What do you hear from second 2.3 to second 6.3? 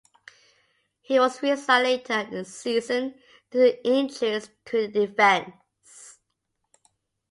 the season due to injuries to the defense.